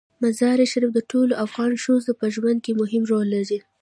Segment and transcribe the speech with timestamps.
[0.23, 3.59] مزارشریف د ټولو افغان ښځو په ژوند کې مهم رول لري.